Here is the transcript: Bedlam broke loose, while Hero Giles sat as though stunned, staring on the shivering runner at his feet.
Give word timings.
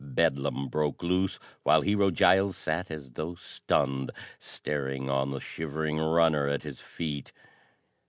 Bedlam 0.03 0.67
broke 0.67 1.03
loose, 1.03 1.37
while 1.61 1.81
Hero 1.81 2.09
Giles 2.09 2.57
sat 2.57 2.89
as 2.89 3.11
though 3.11 3.35
stunned, 3.35 4.09
staring 4.39 5.11
on 5.11 5.29
the 5.29 5.39
shivering 5.39 5.99
runner 5.99 6.47
at 6.47 6.63
his 6.63 6.79
feet. 6.81 7.31